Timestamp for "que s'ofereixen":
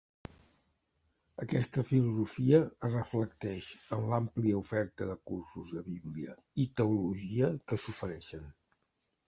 7.69-8.53